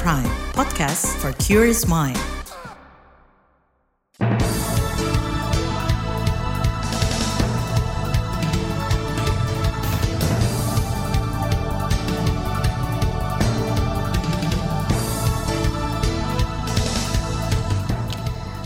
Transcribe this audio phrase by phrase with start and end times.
[0.00, 0.24] Prime,
[0.56, 2.16] podcast for curious mind.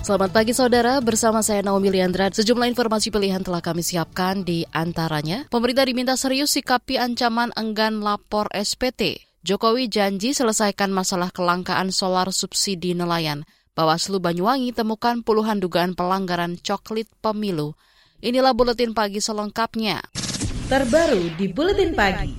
[0.07, 2.31] Selamat pagi saudara, bersama saya Naomi Liandra.
[2.31, 5.51] Sejumlah informasi pilihan telah kami siapkan di antaranya.
[5.51, 9.27] Pemerintah diminta serius sikapi ancaman enggan lapor SPT.
[9.47, 13.47] Jokowi janji selesaikan masalah kelangkaan solar subsidi nelayan.
[13.79, 17.79] Bawaslu Banyuwangi temukan puluhan dugaan pelanggaran coklit pemilu.
[18.19, 20.03] Inilah buletin pagi selengkapnya.
[20.67, 22.35] Terbaru di buletin pagi.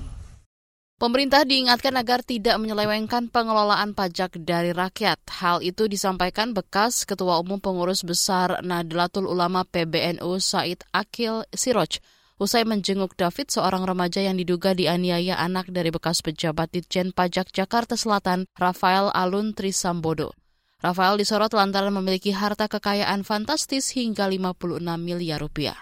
[1.00, 5.24] Pemerintah diingatkan agar tidak menyelewengkan pengelolaan pajak dari rakyat.
[5.32, 12.04] Hal itu disampaikan bekas Ketua Umum Pengurus Besar Nahdlatul Ulama PBNU Said Akil Siroj
[12.38, 17.98] usai menjenguk David, seorang remaja yang diduga dianiaya anak dari bekas pejabat Ditjen Pajak Jakarta
[17.98, 20.34] Selatan, Rafael Alun Trisambodo.
[20.78, 25.78] Rafael disorot lantaran memiliki harta kekayaan fantastis hingga 56 miliar rupiah.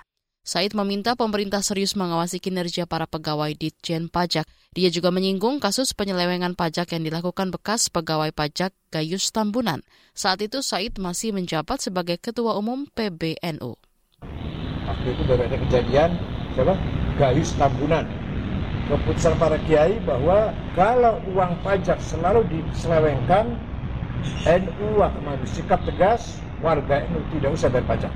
[0.45, 4.45] Said meminta pemerintah serius mengawasi kinerja para pegawai Ditjen Pajak.
[4.77, 9.81] Dia juga menyinggung kasus penyelewengan pajak yang dilakukan bekas pegawai pajak Gayus Tambunan.
[10.13, 13.73] Saat itu Said masih menjabat sebagai Ketua Umum PBNU.
[14.85, 16.13] Waktu itu baru ada kejadian,
[16.55, 16.73] siapa?
[17.19, 18.07] Gayus Tambunan.
[18.85, 23.59] Keputusan para kiai bahwa kalau uang pajak selalu diselewengkan,
[24.45, 28.13] NU akan sikap tegas, warga NU tidak usah bayar pajak.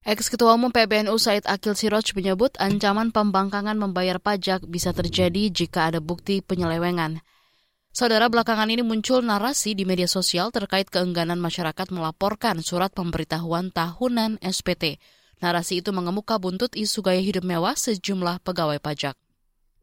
[0.00, 6.00] Ex-Ketua Umum PBNU Said Akil Siroj menyebut ancaman pembangkangan membayar pajak bisa terjadi jika ada
[6.00, 7.20] bukti penyelewengan.
[7.92, 14.40] Saudara belakangan ini muncul narasi di media sosial terkait keengganan masyarakat melaporkan surat pemberitahuan tahunan
[14.40, 14.96] SPT.
[15.40, 19.16] Narasi itu mengemuka buntut isu gaya hidup mewah sejumlah pegawai pajak.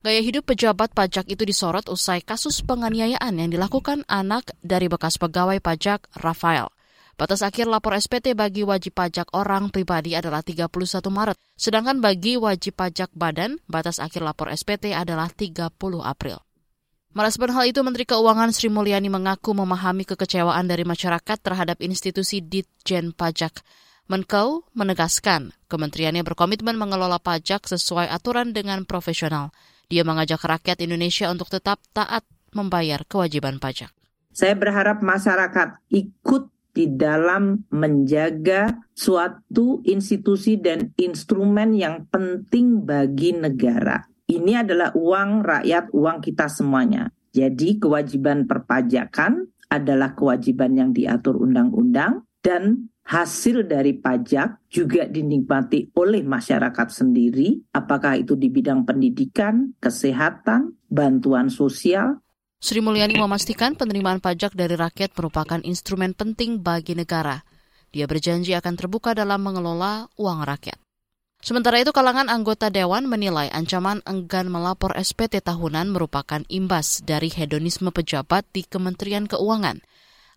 [0.05, 5.58] Gaya hidup pejabat pajak itu disorot usai kasus penganiayaan yang dilakukan anak dari bekas pegawai
[5.58, 6.69] pajak Rafael.
[7.17, 10.70] Batas akhir lapor SPT bagi wajib pajak orang pribadi adalah 31
[11.09, 15.73] Maret, sedangkan bagi wajib pajak badan, batas akhir lapor SPT adalah 30
[16.05, 16.37] April.
[17.17, 23.17] Merespon hal itu, Menteri Keuangan Sri Mulyani mengaku memahami kekecewaan dari masyarakat terhadap institusi Ditjen
[23.17, 23.65] Pajak.
[24.08, 29.52] Menkeu menegaskan kementeriannya berkomitmen mengelola pajak sesuai aturan dengan profesional.
[29.92, 32.23] Dia mengajak rakyat Indonesia untuk tetap taat
[32.56, 33.92] membayar kewajiban pajak.
[34.32, 44.08] Saya berharap masyarakat ikut di dalam menjaga suatu institusi dan instrumen yang penting bagi negara.
[44.24, 47.12] Ini adalah uang rakyat, uang kita semuanya.
[47.36, 56.28] Jadi kewajiban perpajakan adalah kewajiban yang diatur undang-undang dan hasil dari pajak juga dinikmati oleh
[56.28, 62.20] masyarakat sendiri, apakah itu di bidang pendidikan, kesehatan, bantuan sosial,
[62.58, 67.45] Sri Mulyani memastikan penerimaan pajak dari rakyat merupakan instrumen penting bagi negara.
[67.94, 70.82] Dia berjanji akan terbuka dalam mengelola uang rakyat.
[71.38, 77.94] Sementara itu, kalangan anggota dewan menilai ancaman enggan melapor SPT tahunan merupakan imbas dari hedonisme
[77.94, 79.78] pejabat di Kementerian Keuangan.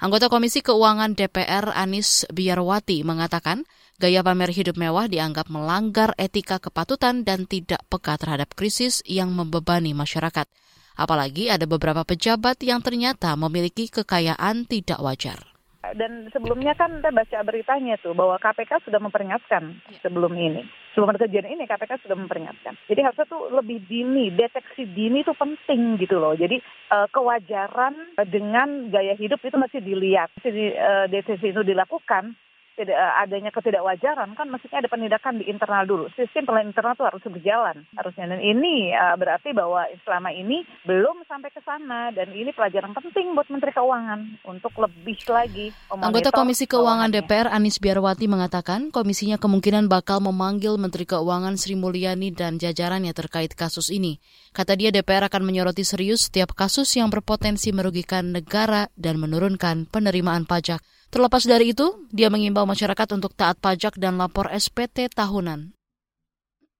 [0.00, 3.69] Anggota Komisi Keuangan DPR Anis Biarwati mengatakan
[4.00, 9.93] gaya pamer hidup mewah dianggap melanggar etika kepatutan dan tidak peka terhadap krisis yang membebani
[9.93, 10.49] masyarakat.
[10.97, 15.50] Apalagi ada beberapa pejabat yang ternyata memiliki kekayaan tidak wajar.
[15.81, 20.61] Dan sebelumnya kan kita baca beritanya tuh bahwa KPK sudah memperingatkan sebelum ini.
[20.93, 22.77] Sebelum kejadian ini KPK sudah memperingatkan.
[22.85, 26.37] Jadi harusnya tuh lebih dini, deteksi dini itu penting gitu loh.
[26.37, 26.61] Jadi
[26.93, 32.37] uh, kewajaran dengan gaya hidup itu masih dilihat, masih di, uh, deteksi itu dilakukan
[32.79, 36.05] tidak eh, adanya ketidakwajaran kan mestinya ada penindakan di internal dulu.
[36.15, 41.27] Sistem pelayanan internal itu harus berjalan harusnya dan ini uh, berarti bahwa selama ini belum
[41.27, 46.65] sampai ke sana dan ini pelajaran penting buat Menteri Keuangan untuk lebih lagi Anggota Komisi
[46.67, 53.15] Keuangan DPR Anis Biarwati mengatakan komisinya kemungkinan bakal memanggil Menteri Keuangan Sri Mulyani dan jajarannya
[53.15, 54.19] terkait kasus ini.
[54.51, 60.47] Kata dia DPR akan menyoroti serius setiap kasus yang berpotensi merugikan negara dan menurunkan penerimaan
[60.47, 60.83] pajak.
[61.10, 65.74] Terlepas dari itu, dia mengimbau masyarakat untuk taat pajak dan lapor SPT tahunan.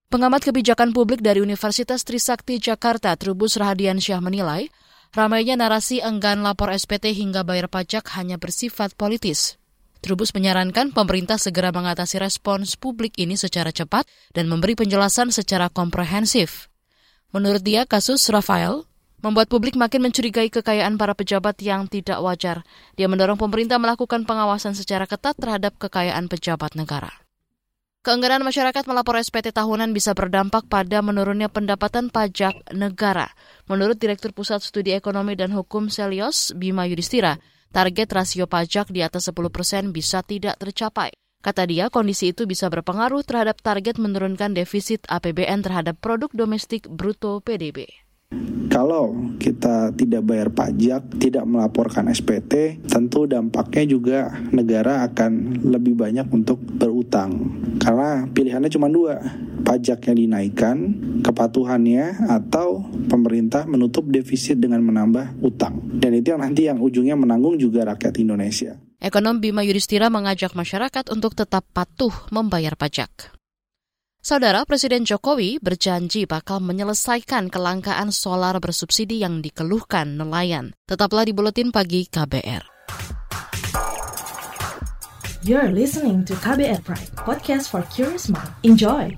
[0.07, 4.71] Pengamat kebijakan publik dari Universitas Trisakti Jakarta, Trubus Rahadian Syah menilai,
[5.11, 9.59] ramainya narasi enggan lapor SPT hingga bayar pajak hanya bersifat politis.
[9.99, 16.71] Trubus menyarankan pemerintah segera mengatasi respons publik ini secara cepat dan memberi penjelasan secara komprehensif.
[17.31, 18.83] Menurut dia, kasus Rafael
[19.21, 22.65] membuat publik makin mencurigai kekayaan para pejabat yang tidak wajar.
[22.97, 27.13] Dia mendorong pemerintah melakukan pengawasan secara ketat terhadap kekayaan pejabat negara.
[28.01, 33.29] Keengganan masyarakat melapor SPT tahunan bisa berdampak pada menurunnya pendapatan pajak negara.
[33.69, 37.37] Menurut Direktur Pusat Studi Ekonomi dan Hukum Selios, Bima Yudhistira,
[37.69, 41.13] target rasio pajak di atas 10 persen bisa tidak tercapai.
[41.45, 47.37] Kata dia, kondisi itu bisa berpengaruh terhadap target menurunkan defisit APBN terhadap produk domestik bruto
[47.45, 47.85] PDB.
[48.71, 54.19] Kalau kita tidak bayar pajak, tidak melaporkan SPT, tentu dampaknya juga
[54.55, 57.51] negara akan lebih banyak untuk berutang.
[57.83, 59.19] Karena pilihannya cuma dua,
[59.67, 60.77] pajaknya dinaikkan,
[61.19, 65.91] kepatuhannya, atau pemerintah menutup defisit dengan menambah utang.
[65.91, 68.79] Dan itu yang nanti yang ujungnya menanggung juga rakyat Indonesia.
[69.03, 73.40] Ekonom Bima Yudhistira mengajak masyarakat untuk tetap patuh membayar pajak.
[74.21, 80.77] Saudara Presiden Jokowi berjanji bakal menyelesaikan kelangkaan solar bersubsidi yang dikeluhkan nelayan.
[80.85, 82.61] Tetaplah di Buletin Pagi KBR.
[85.41, 88.53] You're listening to KBR Pride, podcast for curious mind.
[88.61, 89.17] Enjoy!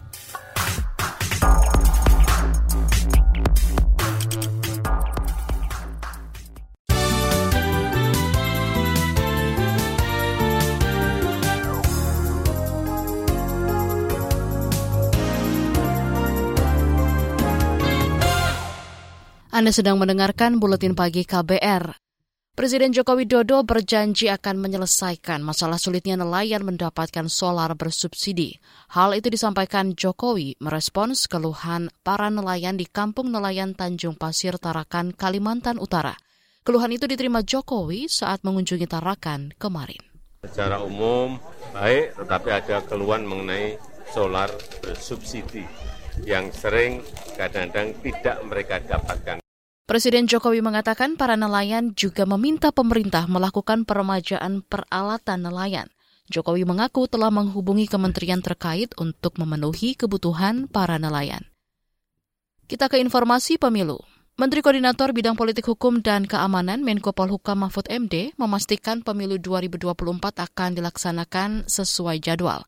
[19.53, 21.93] Anda sedang mendengarkan Buletin Pagi KBR.
[22.57, 28.57] Presiden Joko Widodo berjanji akan menyelesaikan masalah sulitnya nelayan mendapatkan solar bersubsidi.
[28.97, 35.77] Hal itu disampaikan Jokowi merespons keluhan para nelayan di Kampung Nelayan Tanjung Pasir Tarakan, Kalimantan
[35.77, 36.17] Utara.
[36.65, 40.01] Keluhan itu diterima Jokowi saat mengunjungi Tarakan kemarin.
[40.49, 41.37] Secara umum
[41.77, 43.77] baik, tetapi ada keluhan mengenai
[44.09, 44.49] solar
[44.81, 45.61] bersubsidi
[46.21, 47.01] yang sering
[47.33, 49.42] kadang-kadang tidak mereka dapatkan.
[49.83, 55.91] Presiden Jokowi mengatakan para nelayan juga meminta pemerintah melakukan peremajaan peralatan nelayan.
[56.31, 61.43] Jokowi mengaku telah menghubungi kementerian terkait untuk memenuhi kebutuhan para nelayan.
[62.71, 63.99] Kita ke informasi pemilu.
[64.39, 69.93] Menteri Koordinator Bidang Politik Hukum dan Keamanan Menko Polhukam Mahfud MD memastikan pemilu 2024
[70.47, 72.63] akan dilaksanakan sesuai jadwal.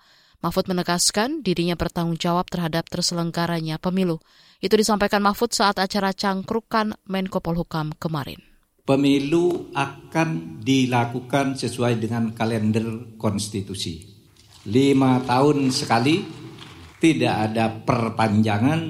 [0.46, 4.22] Mahfud menegaskan dirinya bertanggung jawab terhadap terselenggaranya pemilu.
[4.62, 8.38] Itu disampaikan Mahfud saat acara cangkrukan Menko Polhukam kemarin.
[8.86, 14.06] Pemilu akan dilakukan sesuai dengan kalender konstitusi.
[14.70, 16.22] Lima tahun sekali,
[17.02, 18.82] tidak ada perpanjangan,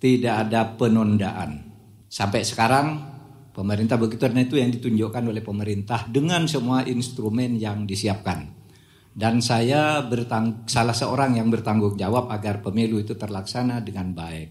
[0.00, 1.76] tidak ada penundaan.
[2.08, 3.04] Sampai sekarang,
[3.52, 8.59] pemerintah begitu dan itu yang ditunjukkan oleh pemerintah dengan semua instrumen yang disiapkan
[9.20, 14.48] dan saya bertang salah seorang yang bertanggung jawab agar pemilu itu terlaksana dengan baik.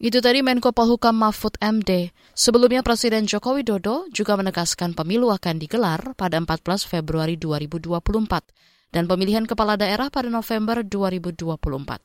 [0.00, 2.16] Itu tadi Menko Polhukam Mahfud MD.
[2.32, 8.00] Sebelumnya Presiden Joko Widodo juga menegaskan pemilu akan digelar pada 14 Februari 2024
[8.96, 12.00] dan pemilihan kepala daerah pada November 2024.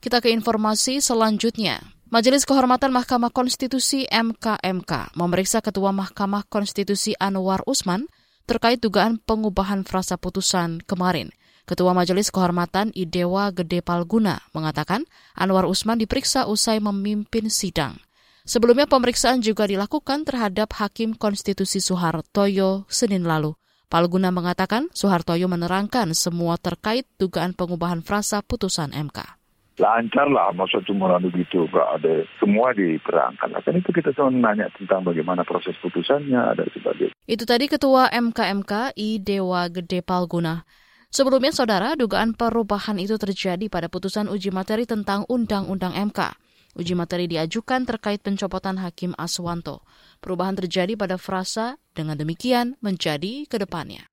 [0.00, 1.84] Kita ke informasi selanjutnya.
[2.08, 8.08] Majelis Kehormatan Mahkamah Konstitusi MKMK memeriksa Ketua Mahkamah Konstitusi Anwar Usman
[8.44, 11.30] terkait dugaan pengubahan frasa putusan kemarin.
[11.62, 15.06] Ketua Majelis Kehormatan Idewa Gede Palguna mengatakan
[15.38, 18.02] Anwar Usman diperiksa usai memimpin sidang.
[18.42, 23.54] Sebelumnya pemeriksaan juga dilakukan terhadap Hakim Konstitusi Soehartoyo Senin lalu.
[23.86, 29.42] Palguna mengatakan Soehartoyo menerangkan semua terkait dugaan pengubahan frasa putusan MK
[29.80, 34.68] lancar lah masa cuma lalu gitu gak ada semua diterangkan kan itu kita cuma nanya
[34.76, 40.66] tentang bagaimana proses putusannya ada sebagainya itu tadi ketua MKMK I Dewa Gede Palguna
[41.12, 46.20] Sebelumnya, saudara, dugaan perubahan itu terjadi pada putusan uji materi tentang Undang-Undang MK.
[46.72, 49.84] Uji materi diajukan terkait pencopotan Hakim Aswanto.
[50.24, 54.08] Perubahan terjadi pada frasa, dengan demikian menjadi ke depannya.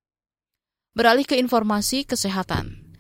[0.92, 3.00] Beralih ke informasi kesehatan.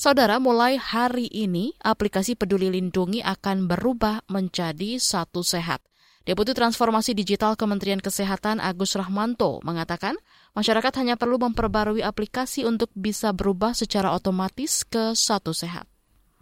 [0.00, 5.84] Saudara, mulai hari ini aplikasi Peduli Lindungi akan berubah menjadi satu sehat.
[6.24, 10.16] Deputi Transformasi Digital Kementerian Kesehatan Agus Rahmanto mengatakan,
[10.56, 15.84] masyarakat hanya perlu memperbarui aplikasi untuk bisa berubah secara otomatis ke satu sehat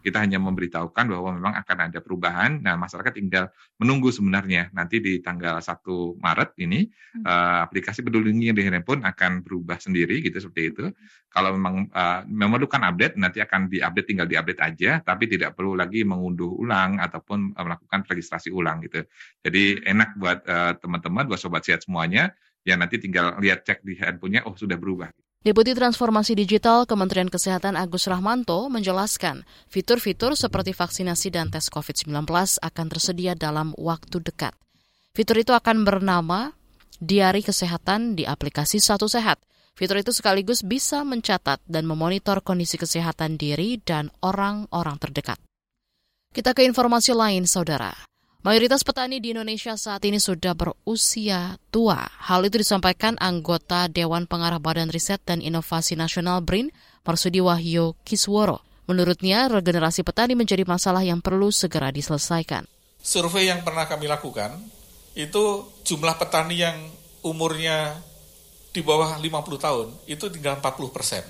[0.03, 2.59] kita hanya memberitahukan bahwa memang akan ada perubahan.
[2.59, 7.23] Nah, masyarakat tinggal menunggu sebenarnya nanti di tanggal 1 Maret ini hmm.
[7.23, 10.85] uh, aplikasi peduli yang di handphone akan berubah sendiri gitu seperti itu.
[11.31, 16.03] Kalau memang uh, memerlukan update nanti akan diupdate tinggal diupdate aja, tapi tidak perlu lagi
[16.03, 19.07] mengunduh ulang ataupun uh, melakukan registrasi ulang gitu.
[19.41, 22.35] Jadi enak buat uh, teman-teman, buat sobat sehat semuanya.
[22.63, 25.11] Ya nanti tinggal lihat cek di handphonenya, oh sudah berubah.
[25.43, 32.15] Deputi Transformasi Digital Kementerian Kesehatan Agus Rahmanto menjelaskan, fitur-fitur seperti vaksinasi dan tes COVID-19
[32.63, 34.55] akan tersedia dalam waktu dekat.
[35.11, 36.55] Fitur itu akan bernama
[37.03, 39.43] Diari Kesehatan di aplikasi Satu Sehat.
[39.75, 45.43] Fitur itu sekaligus bisa mencatat dan memonitor kondisi kesehatan diri dan orang-orang terdekat.
[46.31, 47.91] Kita ke informasi lain, saudara.
[48.43, 52.03] Mayoritas petani di Indonesia saat ini sudah berusia tua.
[52.27, 56.75] Hal itu disampaikan anggota Dewan Pengarah Badan Riset dan Inovasi Nasional BRIN,
[57.07, 58.59] Marsudi Wahyu Kisworo.
[58.91, 62.67] Menurutnya, regenerasi petani menjadi masalah yang perlu segera diselesaikan.
[62.99, 64.59] Survei yang pernah kami lakukan,
[65.15, 66.83] itu jumlah petani yang
[67.23, 67.95] umurnya
[68.75, 71.23] di bawah 50 tahun itu tinggal 40 persen.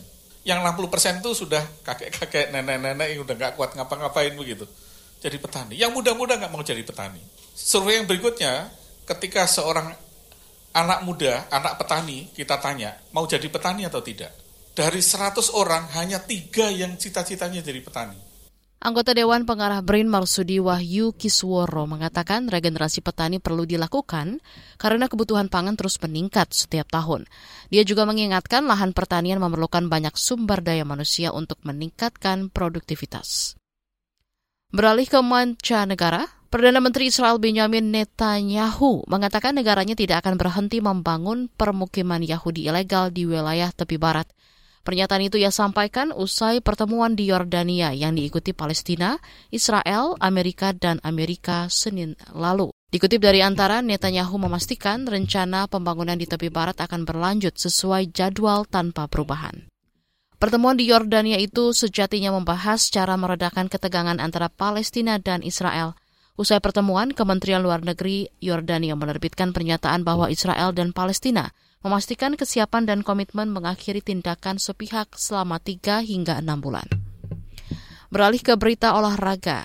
[0.48, 4.64] Yang 60 persen itu sudah kakek-kakek, nenek-nenek yang udah nggak kuat ngapa-ngapain begitu.
[5.22, 5.74] Jadi petani.
[5.78, 7.22] Yang muda-muda nggak mau jadi petani.
[7.54, 8.74] Survei yang berikutnya,
[9.06, 9.94] ketika seorang
[10.74, 14.34] anak muda, anak petani, kita tanya, mau jadi petani atau tidak?
[14.74, 18.32] Dari 100 orang, hanya tiga yang cita-citanya jadi petani.
[18.82, 24.42] Anggota Dewan Pengarah BRIN Marsudi Wahyu Kisworo mengatakan regenerasi petani perlu dilakukan
[24.74, 27.30] karena kebutuhan pangan terus meningkat setiap tahun.
[27.70, 33.61] Dia juga mengingatkan lahan pertanian memerlukan banyak sumber daya manusia untuk meningkatkan produktivitas.
[34.72, 42.20] Beralih ke mancanegara, Perdana Menteri Israel Benjamin Netanyahu mengatakan negaranya tidak akan berhenti membangun permukiman
[42.20, 44.28] Yahudi ilegal di wilayah tepi barat–
[44.82, 49.14] Pernyataan itu ia sampaikan usai pertemuan di Yordania yang diikuti Palestina,
[49.54, 52.74] Israel, Amerika, dan Amerika Senin lalu.
[52.90, 59.06] Dikutip dari antara, Netanyahu memastikan rencana pembangunan di tepi barat akan berlanjut sesuai jadwal tanpa
[59.06, 59.71] perubahan.
[60.42, 65.94] Pertemuan di Yordania itu sejatinya membahas cara meredakan ketegangan antara Palestina dan Israel.
[66.34, 71.54] Usai pertemuan, Kementerian Luar Negeri Yordania menerbitkan pernyataan bahwa Israel dan Palestina
[71.86, 76.90] memastikan kesiapan dan komitmen mengakhiri tindakan sepihak selama 3 hingga 6 bulan.
[78.10, 79.62] Beralih ke berita olahraga.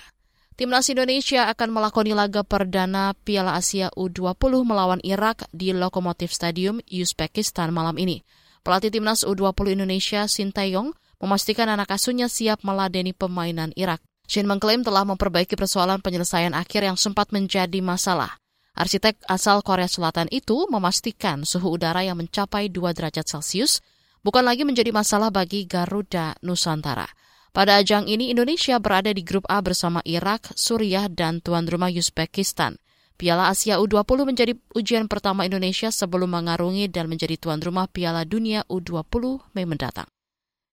[0.54, 7.74] Timnas Indonesia akan melakoni laga perdana Piala Asia U20 melawan Irak di Lokomotif Stadium, Uzbekistan
[7.74, 8.22] malam ini.
[8.68, 10.92] Pelatih Timnas U20 Indonesia, Sintayong,
[11.24, 14.04] memastikan anak asuhnya siap meladeni pemainan Irak.
[14.28, 18.36] Shin mengklaim telah memperbaiki persoalan penyelesaian akhir yang sempat menjadi masalah.
[18.76, 23.80] Arsitek asal Korea Selatan itu memastikan suhu udara yang mencapai 2 derajat Celcius
[24.20, 27.08] bukan lagi menjadi masalah bagi Garuda Nusantara.
[27.56, 32.76] Pada ajang ini Indonesia berada di grup A bersama Irak, Suriah, dan tuan rumah Uzbekistan.
[33.18, 38.62] Piala Asia U20 menjadi ujian pertama Indonesia sebelum mengarungi dan menjadi tuan rumah Piala Dunia
[38.70, 40.06] U20 Mei mendatang.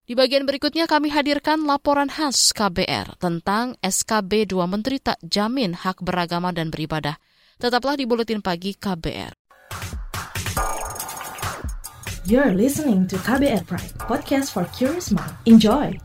[0.06, 6.06] Di bagian berikutnya kami hadirkan laporan khas KBR tentang SKB dua menteri tak jamin hak
[6.06, 7.18] beragama dan beribadah.
[7.58, 9.34] Tetaplah di Buletin Pagi KBR.
[12.30, 15.34] You're listening to KBR Pride, podcast for curious mind.
[15.50, 16.05] Enjoy!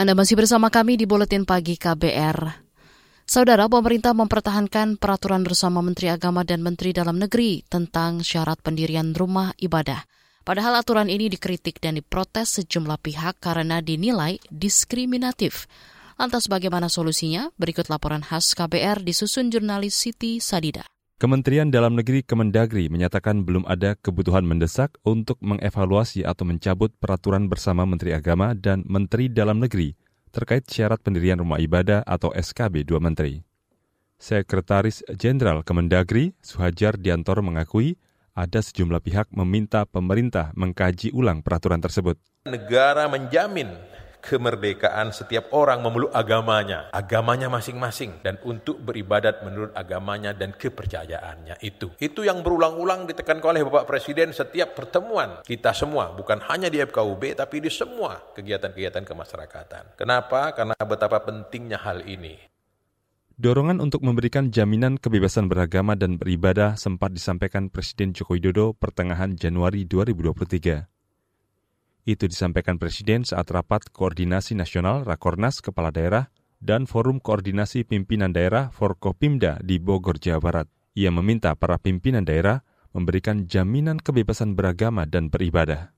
[0.00, 2.64] Anda masih bersama kami di Buletin Pagi KBR.
[3.28, 9.52] Saudara, pemerintah mempertahankan peraturan bersama Menteri Agama dan Menteri Dalam Negeri tentang syarat pendirian rumah
[9.60, 10.00] ibadah.
[10.40, 15.68] Padahal aturan ini dikritik dan diprotes sejumlah pihak karena dinilai diskriminatif.
[16.16, 17.52] Lantas bagaimana solusinya?
[17.60, 20.88] Berikut laporan khas KBR disusun jurnalis Siti Sadida.
[21.20, 27.84] Kementerian Dalam Negeri Kemendagri menyatakan belum ada kebutuhan mendesak untuk mengevaluasi atau mencabut peraturan bersama
[27.84, 29.92] Menteri Agama dan Menteri Dalam Negeri
[30.32, 33.44] terkait syarat pendirian rumah ibadah atau SKB dua menteri.
[34.16, 38.00] Sekretaris Jenderal Kemendagri, Suhajar Diantor mengakui
[38.32, 42.16] ada sejumlah pihak meminta pemerintah mengkaji ulang peraturan tersebut.
[42.48, 43.68] Negara menjamin
[44.20, 51.90] kemerdekaan setiap orang memeluk agamanya, agamanya masing-masing dan untuk beribadat menurut agamanya dan kepercayaannya itu.
[51.98, 57.34] Itu yang berulang-ulang ditekankan oleh Bapak Presiden setiap pertemuan kita semua, bukan hanya di FKUB
[57.34, 59.96] tapi di semua kegiatan-kegiatan kemasyarakatan.
[59.96, 60.52] Kenapa?
[60.52, 62.50] Karena betapa pentingnya hal ini.
[63.40, 69.88] Dorongan untuk memberikan jaminan kebebasan beragama dan beribadah sempat disampaikan Presiden Joko Widodo pertengahan Januari
[69.88, 70.99] 2023.
[72.10, 76.26] Itu disampaikan Presiden saat rapat Koordinasi Nasional Rakornas Kepala Daerah
[76.58, 80.66] dan Forum Koordinasi Pimpinan Daerah Forkopimda di Bogor, Jawa Barat.
[80.98, 85.94] Ia meminta para pimpinan daerah memberikan jaminan kebebasan beragama dan beribadah.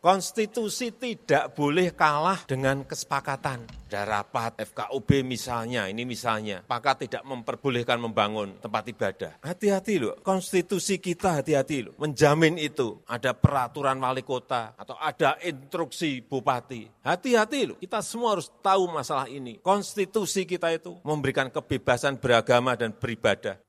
[0.00, 3.68] Konstitusi tidak boleh kalah dengan kesepakatan.
[3.92, 9.36] Ada rapat FKUB misalnya, ini misalnya, maka tidak memperbolehkan membangun tempat ibadah.
[9.44, 11.92] Hati-hati loh, konstitusi kita hati-hati loh.
[12.00, 16.88] Menjamin itu, ada peraturan wali kota, atau ada instruksi bupati.
[17.04, 19.60] Hati-hati loh, kita semua harus tahu masalah ini.
[19.60, 23.60] Konstitusi kita itu memberikan kebebasan beragama dan beribadah.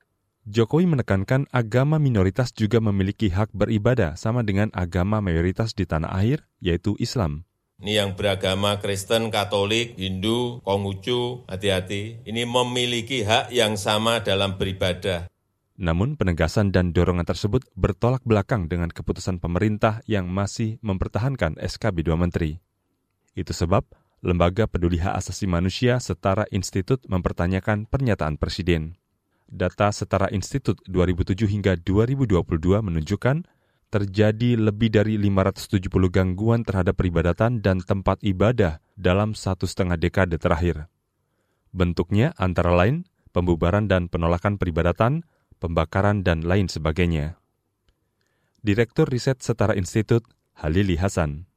[0.41, 6.49] Jokowi menekankan agama minoritas juga memiliki hak beribadah sama dengan agama mayoritas di tanah air,
[6.57, 7.45] yaitu Islam.
[7.81, 12.25] Ini yang beragama Kristen, Katolik, Hindu, Konghucu, hati-hati.
[12.25, 15.29] Ini memiliki hak yang sama dalam beribadah.
[15.81, 22.17] Namun penegasan dan dorongan tersebut bertolak belakang dengan keputusan pemerintah yang masih mempertahankan SKB 2
[22.17, 22.61] Menteri.
[23.33, 23.85] Itu sebab
[24.21, 29.00] Lembaga Peduli Hak Asasi Manusia Setara Institut mempertanyakan pernyataan Presiden.
[29.51, 32.39] Data Setara Institut 2007 hingga 2022
[32.79, 33.43] menunjukkan
[33.91, 40.87] terjadi lebih dari 570 gangguan terhadap peribadatan dan tempat ibadah dalam satu setengah dekade terakhir.
[41.75, 43.03] Bentuknya antara lain
[43.35, 45.27] pembubaran dan penolakan peribadatan,
[45.59, 47.39] pembakaran, dan lain sebagainya.
[48.63, 50.23] Direktur Riset Setara Institut,
[50.55, 51.47] Halili Hasan.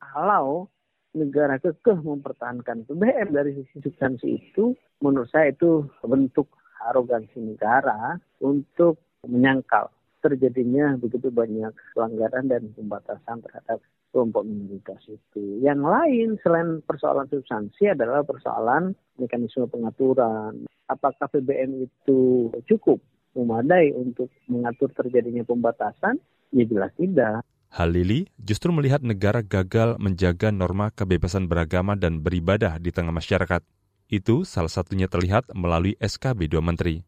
[0.00, 0.68] Kalau
[1.14, 6.50] negara kekeh mempertahankan PBM dari sisi substansi itu, menurut saya itu bentuk
[6.84, 9.88] arogansi negara untuk menyangkal
[10.24, 15.60] terjadinya begitu banyak pelanggaran dan pembatasan terhadap kelompok minoritas itu.
[15.60, 20.64] Yang lain selain persoalan substansi adalah persoalan mekanisme pengaturan.
[20.88, 23.04] Apakah PBM itu cukup
[23.36, 26.16] memadai untuk mengatur terjadinya pembatasan?
[26.54, 27.44] Ya jelas tidak.
[27.74, 33.66] Halili justru melihat negara gagal menjaga norma kebebasan beragama dan beribadah di tengah masyarakat.
[34.08, 37.04] Itu salah satunya terlihat melalui SKB dua menteri.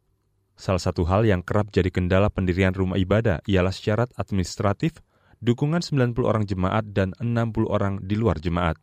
[0.56, 5.04] Salah satu hal yang kerap jadi kendala pendirian rumah ibadah ialah syarat administratif,
[5.44, 8.80] dukungan 90 orang jemaat dan 60 orang di luar jemaat.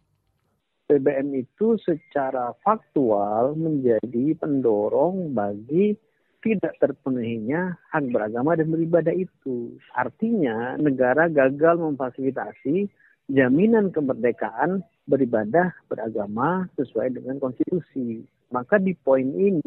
[0.85, 5.97] PBM itu secara faktual menjadi pendorong bagi
[6.43, 9.73] tidak terpenuhinya hak beragama dan beribadah itu.
[9.95, 12.91] Artinya negara gagal memfasilitasi
[13.33, 18.21] jaminan kemerdekaan beribadah beragama sesuai dengan konstitusi.
[18.53, 19.65] Maka di poin ini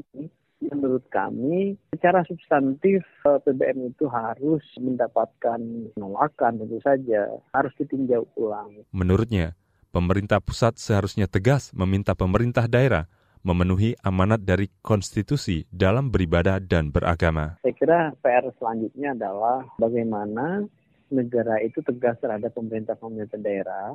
[0.62, 5.58] menurut kami secara substantif eh, PBM itu harus mendapatkan
[5.98, 8.86] penolakan tentu saja harus ditinjau ulang.
[8.94, 9.58] Menurutnya,
[9.90, 13.10] pemerintah pusat seharusnya tegas meminta pemerintah daerah
[13.46, 17.62] memenuhi amanat dari konstitusi dalam beribadah dan beragama.
[17.62, 20.66] Saya kira PR selanjutnya adalah bagaimana
[21.10, 23.94] negara itu tegas terhadap pemerintah-pemerintah daerah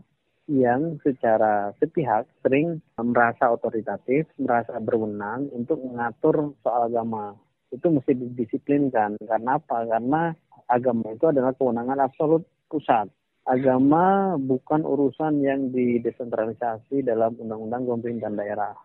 [0.50, 7.38] yang secara sepihak sering merasa otoritatif, merasa berwenang untuk mengatur soal agama.
[7.72, 9.22] Itu mesti didisiplinkan.
[9.22, 9.88] Karena apa?
[9.88, 10.34] Karena
[10.68, 13.08] agama itu adalah kewenangan absolut pusat.
[13.48, 18.76] Agama bukan urusan yang didesentralisasi dalam undang-undang pemerintahan daerah.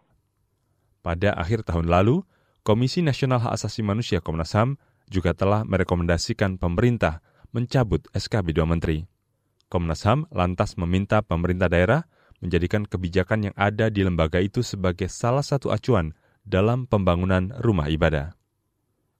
[1.04, 2.24] Pada akhir tahun lalu,
[2.66, 4.74] Komisi Nasional Hak Asasi Manusia Komnas HAM
[5.06, 7.22] juga telah merekomendasikan pemerintah
[7.56, 9.08] mencabut SKB 2 Menteri.
[9.72, 12.04] Komnas HAM lantas meminta pemerintah daerah
[12.44, 16.12] menjadikan kebijakan yang ada di lembaga itu sebagai salah satu acuan
[16.44, 18.36] dalam pembangunan rumah ibadah.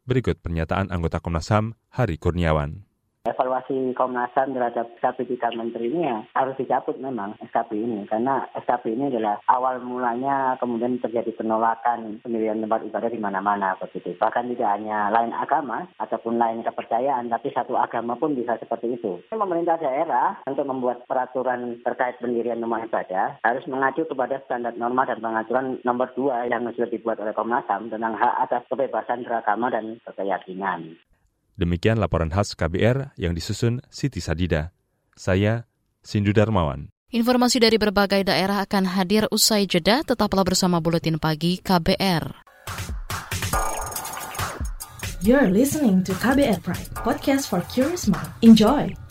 [0.06, 2.85] Berikut pernyataan anggota Komnas HAM, Hari Kurniawan
[3.26, 8.06] evaluasi Komnas HAM terhadap SKP tiga menteri ini ya harus dicabut memang SKP ini.
[8.06, 14.14] Karena SKP ini adalah awal mulanya kemudian terjadi penolakan pendirian tempat ibadah di mana-mana begitu.
[14.16, 19.18] Bahkan tidak hanya lain agama ataupun lain kepercayaan tapi satu agama pun bisa seperti itu.
[19.28, 25.18] Pemerintah daerah untuk membuat peraturan terkait pendirian rumah ibadah harus mengacu kepada standar norma dan
[25.18, 29.98] pengaturan nomor dua yang sudah dibuat oleh Komnas HAM tentang hak atas kebebasan beragama dan
[30.06, 30.94] berkeyakinan.
[31.56, 34.76] Demikian laporan khas KBR yang disusun Siti Sadida.
[35.16, 35.64] Saya
[36.04, 36.92] Sindu Darmawan.
[37.08, 42.44] Informasi dari berbagai daerah akan hadir usai jeda, tetaplah bersama Buletin Pagi KBR.
[45.24, 48.30] You're listening to KBR Pride, podcast for curious mind.
[48.44, 49.05] Enjoy!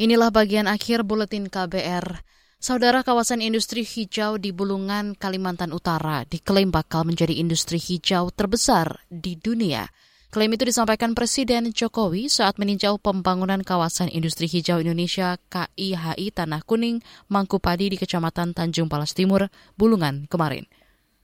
[0.00, 2.24] Inilah bagian akhir buletin KBR.
[2.56, 9.36] Saudara kawasan industri hijau di Bulungan, Kalimantan Utara diklaim bakal menjadi industri hijau terbesar di
[9.36, 9.92] dunia.
[10.32, 17.04] Klaim itu disampaikan Presiden Jokowi saat meninjau pembangunan kawasan industri hijau Indonesia KIHI Tanah Kuning,
[17.28, 20.64] Mangkupadi di Kecamatan Tanjung Palas Timur, Bulungan kemarin.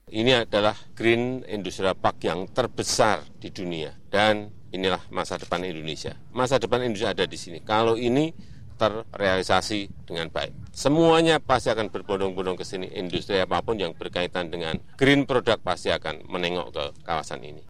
[0.05, 6.13] Ini adalah Green Industrial Park yang terbesar di dunia dan inilah masa depan Indonesia.
[6.29, 7.65] Masa depan Indonesia ada di sini.
[7.65, 10.53] Kalau ini terrealisasi dengan baik.
[10.71, 12.87] Semuanya pasti akan berbondong-bondong ke sini.
[12.93, 17.65] Industri apa pun yang berkaitan dengan green product pasti akan menengok ke kawasan ini.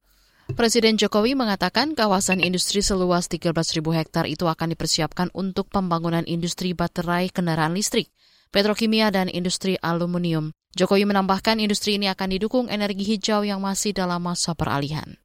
[0.48, 7.28] Presiden Jokowi mengatakan kawasan industri seluas 13.000 hektar itu akan dipersiapkan untuk pembangunan industri baterai
[7.28, 8.08] kendaraan listrik,
[8.56, 10.56] petrokimia, dan industri aluminium.
[10.72, 15.20] Jokowi menambahkan industri ini akan didukung energi hijau yang masih dalam masa peralihan.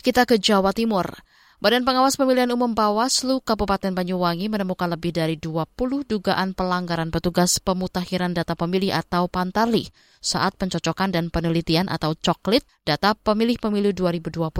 [0.00, 1.10] Kita ke Jawa Timur.
[1.58, 8.30] Badan Pengawas Pemilihan Umum Bawaslu Kabupaten Banyuwangi menemukan lebih dari 20 dugaan pelanggaran petugas pemutakhiran
[8.30, 9.90] data pemilih atau Pantarli
[10.22, 14.54] saat pencocokan dan penelitian atau coklit data pemilih pemilu 2024.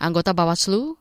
[0.00, 0.96] Anggota Bawaslu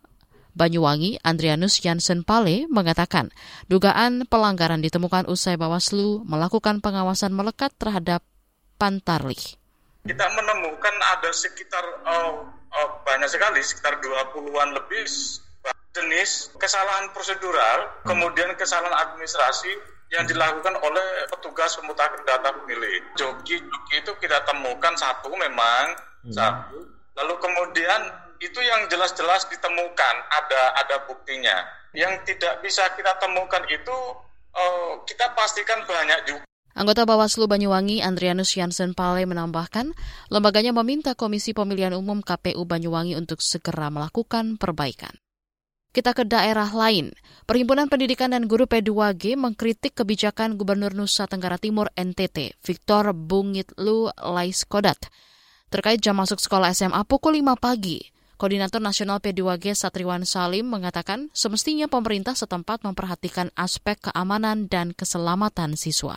[0.59, 3.31] Banyuwangi, Andrianus Jansen Pale, mengatakan
[3.71, 8.27] dugaan pelanggaran ditemukan usai Bawaslu melakukan pengawasan melekat terhadap
[8.75, 9.39] Pantarli.
[10.03, 15.03] Kita menemukan ada sekitar uh, oh, banyak sekali sekitar 20-an lebih
[15.91, 19.71] jenis kesalahan prosedural, kemudian kesalahan administrasi
[20.11, 23.15] yang dilakukan oleh petugas pemutakhiran data pemilih.
[23.15, 25.95] Joki-joki itu kita temukan satu memang
[26.27, 26.35] hmm.
[26.35, 26.79] satu.
[27.15, 28.01] Lalu kemudian
[28.43, 31.63] itu yang jelas-jelas ditemukan ada ada buktinya.
[31.91, 33.97] Yang tidak bisa kita temukan itu
[34.55, 39.91] uh, kita pastikan banyak juga Anggota Bawaslu Banyuwangi Andrianus Jansen Pale menambahkan,
[40.31, 45.11] lembaganya meminta Komisi Pemilihan Umum KPU Banyuwangi untuk segera melakukan perbaikan.
[45.91, 47.11] Kita ke daerah lain.
[47.43, 55.11] Perhimpunan Pendidikan dan Guru P2G mengkritik kebijakan Gubernur Nusa Tenggara Timur NTT, Victor Bungitlu Laiskodat,
[55.67, 57.99] terkait jam masuk sekolah SMA pukul 5 pagi.
[58.39, 66.15] Koordinator Nasional P2G Satriwan Salim mengatakan semestinya pemerintah setempat memperhatikan aspek keamanan dan keselamatan siswa.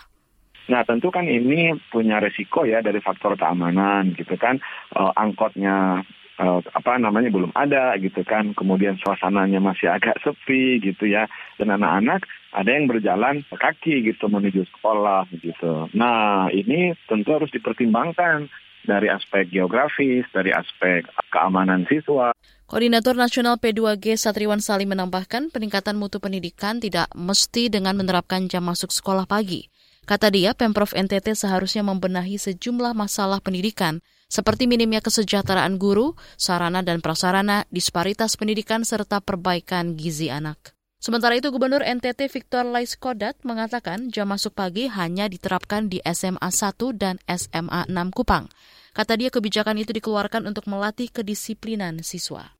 [0.70, 4.60] Nah tentu kan ini punya resiko ya dari faktor keamanan gitu kan
[4.96, 6.00] uh, angkotnya
[6.40, 11.28] uh, apa namanya belum ada gitu kan kemudian suasananya masih agak sepi gitu ya
[11.60, 12.24] dan anak-anak
[12.54, 15.90] ada yang berjalan kaki gitu menuju sekolah gitu.
[15.92, 18.46] Nah ini tentu harus dipertimbangkan
[18.84, 22.36] dari aspek geografis, dari aspek keamanan siswa.
[22.68, 28.92] Koordinator Nasional P2G Satriwan Salim menambahkan peningkatan mutu pendidikan tidak mesti dengan menerapkan jam masuk
[28.92, 29.73] sekolah pagi.
[30.04, 37.00] Kata dia, Pemprov NTT seharusnya membenahi sejumlah masalah pendidikan, seperti minimnya kesejahteraan guru, sarana dan
[37.00, 40.76] prasarana, disparitas pendidikan, serta perbaikan gizi anak.
[41.00, 46.80] Sementara itu, Gubernur NTT Victor Laiskodat mengatakan jam masuk pagi hanya diterapkan di SMA 1
[46.96, 48.48] dan SMA 6 Kupang.
[48.92, 52.52] Kata dia kebijakan itu dikeluarkan untuk melatih kedisiplinan siswa.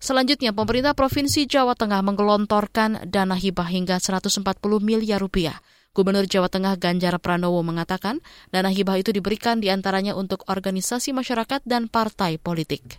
[0.00, 4.44] Selanjutnya, pemerintah Provinsi Jawa Tengah menggelontorkan dana hibah hingga 140
[4.84, 8.18] miliar rupiah Gubernur Jawa Tengah Ganjar Pranowo mengatakan
[8.50, 12.98] dana hibah itu diberikan di antaranya untuk organisasi masyarakat dan partai politik.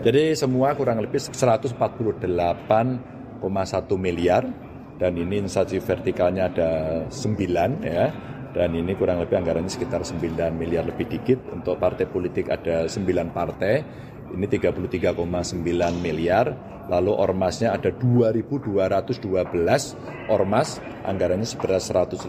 [0.00, 1.76] Jadi semua kurang lebih 148,1
[4.00, 4.48] miliar
[4.96, 6.70] dan ini instansi vertikalnya ada
[7.12, 8.08] 9 ya
[8.56, 13.04] dan ini kurang lebih anggarannya sekitar 9 miliar lebih dikit untuk partai politik ada 9
[13.36, 13.84] partai
[14.34, 15.58] ini 33,9
[15.98, 16.54] miliar,
[16.90, 19.22] lalu ormasnya ada 2.212
[20.30, 22.26] ormas, anggarannya seberas 105,1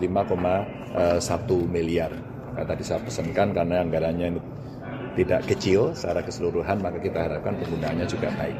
[1.65, 2.11] miliar.
[2.51, 4.41] Nah, tadi saya pesankan karena anggarannya ini
[5.15, 8.57] tidak kecil secara keseluruhan, maka kita harapkan penggunaannya juga baik.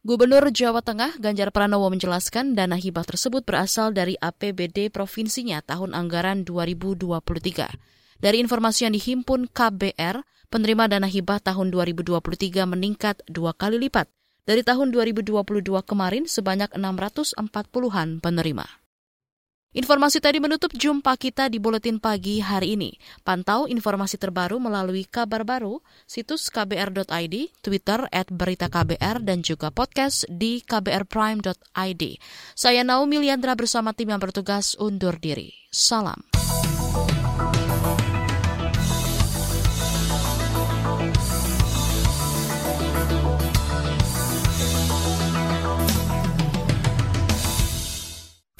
[0.00, 6.48] Gubernur Jawa Tengah Ganjar Pranowo menjelaskan dana hibah tersebut berasal dari APBD provinsinya tahun anggaran
[6.48, 7.20] 2023.
[8.20, 12.20] Dari informasi yang dihimpun KBR, penerima dana hibah tahun 2023
[12.66, 14.10] meningkat dua kali lipat
[14.44, 15.38] dari tahun 2022
[15.86, 18.66] kemarin sebanyak 640-an penerima.
[19.70, 22.90] Informasi tadi menutup jumpa kita di Buletin Pagi hari ini.
[23.22, 25.78] Pantau informasi terbaru melalui kabar baru,
[26.10, 32.02] situs kbr.id, Twitter at berita KBR, dan juga podcast di kbrprime.id.
[32.58, 35.54] Saya Naomi Liandra bersama tim yang bertugas undur diri.
[35.70, 36.18] Salam.